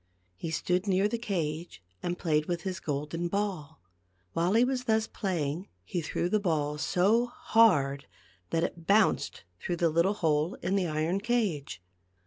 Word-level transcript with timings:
He 0.35 0.49
stood 0.49 0.87
near 0.87 1.07
the 1.07 1.19
cage 1.19 1.83
and 2.01 2.17
played 2.17 2.47
with 2.47 2.63
his 2.63 2.79
golden 2.79 3.27
ball. 3.27 3.81
While 4.33 4.53
he 4.55 4.63
was 4.65 4.85
thus 4.85 5.05
playing 5.05 5.67
he 5.83 6.01
threw 6.01 6.27
the 6.27 6.39
ball 6.39 6.79
so 6.79 7.27
hard 7.27 8.07
that 8.49 8.63
it 8.63 8.87
bounced 8.87 9.43
through 9.59 9.75
the 9.77 9.89
little 9.91 10.15
hole 10.15 10.55
in 10.63 10.75
the 10.75 10.87
iron 10.87 11.19
cage. 11.21 11.83